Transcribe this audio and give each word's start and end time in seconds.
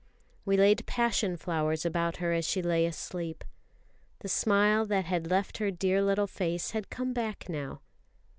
We 0.45 0.57
laid 0.57 0.87
passion 0.87 1.37
flowers 1.37 1.85
about 1.85 2.17
her 2.17 2.33
as 2.33 2.43
she 2.43 2.63
lay 2.63 2.87
asleep. 2.87 3.43
The 4.21 4.29
smile 4.29 4.83
that 4.87 5.05
had 5.05 5.29
left 5.29 5.59
her 5.59 5.69
little 5.71 6.25
face 6.25 6.71
had 6.71 6.89
come 6.89 7.13
back 7.13 7.47
now. 7.47 7.81